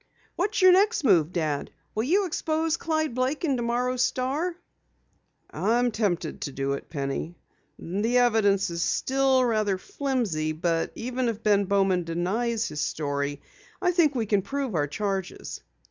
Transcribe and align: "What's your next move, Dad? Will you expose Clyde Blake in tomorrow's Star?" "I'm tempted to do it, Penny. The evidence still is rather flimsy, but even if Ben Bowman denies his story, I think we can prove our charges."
"What's 0.35 0.63
your 0.63 0.71
next 0.71 1.03
move, 1.03 1.31
Dad? 1.31 1.69
Will 1.93 2.01
you 2.05 2.25
expose 2.25 2.75
Clyde 2.75 3.13
Blake 3.13 3.45
in 3.45 3.55
tomorrow's 3.55 4.01
Star?" 4.01 4.55
"I'm 5.51 5.91
tempted 5.91 6.41
to 6.41 6.51
do 6.51 6.73
it, 6.73 6.89
Penny. 6.89 7.35
The 7.77 8.17
evidence 8.17 8.63
still 8.81 9.41
is 9.41 9.45
rather 9.45 9.77
flimsy, 9.77 10.53
but 10.53 10.91
even 10.95 11.29
if 11.29 11.43
Ben 11.43 11.65
Bowman 11.65 12.03
denies 12.03 12.67
his 12.67 12.81
story, 12.81 13.43
I 13.79 13.91
think 13.91 14.15
we 14.15 14.25
can 14.25 14.41
prove 14.41 14.73
our 14.73 14.87
charges." 14.87 15.61